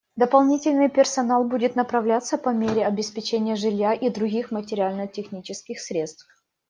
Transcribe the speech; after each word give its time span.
Дополнительный 0.15 0.89
персонал 0.89 1.43
будет 1.43 1.75
направляться 1.75 2.39
по 2.39 2.49
мере 2.49 2.87
обеспечения 2.87 3.55
жилья 3.55 3.93
и 3.93 4.09
других 4.09 4.49
материально-технических 4.49 5.79
средств. 5.79 6.27